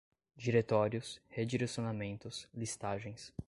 diretórios, 0.35 1.21
redirecionamentos, 1.29 2.49
listagens 2.55 3.31